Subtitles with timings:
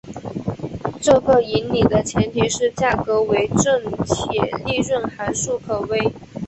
[0.99, 6.11] 这个引理的前提是价格为正且利润函数可微。